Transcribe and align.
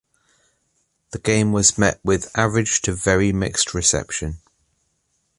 The 1.11 1.19
game 1.19 1.51
was 1.51 1.77
met 1.77 1.99
with 2.03 2.35
average 2.35 2.81
to 2.81 2.91
very 2.91 3.31
mixed 3.31 3.75
reception. 3.75 4.39